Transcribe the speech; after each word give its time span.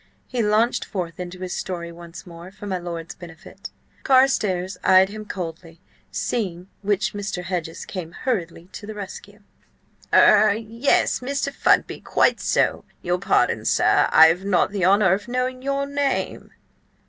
He 0.25 0.41
launched 0.41 0.83
forth 0.83 1.19
into 1.19 1.41
his 1.41 1.53
story 1.53 1.91
once 1.91 2.25
more 2.25 2.49
for 2.51 2.65
my 2.65 2.79
lord's 2.79 3.13
benefit. 3.13 3.69
Carstares 4.03 4.75
eyed 4.83 5.09
him 5.09 5.25
coldly, 5.25 5.79
seeing 6.11 6.67
which, 6.81 7.13
Mr. 7.13 7.43
Hedges 7.43 7.85
came 7.85 8.11
hurriedly 8.13 8.65
to 8.71 8.87
the 8.87 8.95
rescue. 8.95 9.41
"Er–yes, 10.11 11.19
Mr. 11.19 11.53
Fudby–quite 11.53 12.39
so! 12.39 12.83
Your 13.03 13.19
pardon, 13.19 13.63
sir, 13.63 14.09
I 14.11 14.25
have 14.25 14.43
not 14.43 14.71
the 14.71 14.85
honour 14.85 15.13
of 15.13 15.27
knowing 15.27 15.61
your 15.61 15.85
name?" 15.85 16.49